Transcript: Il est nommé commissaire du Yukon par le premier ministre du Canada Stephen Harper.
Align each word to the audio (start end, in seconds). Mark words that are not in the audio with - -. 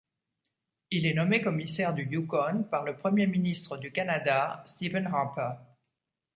Il 0.89 1.05
est 1.05 1.13
nommé 1.13 1.41
commissaire 1.41 1.93
du 1.93 2.01
Yukon 2.05 2.63
par 2.71 2.83
le 2.83 2.97
premier 2.97 3.27
ministre 3.27 3.77
du 3.77 3.91
Canada 3.91 4.63
Stephen 4.65 5.05
Harper. 5.05 5.51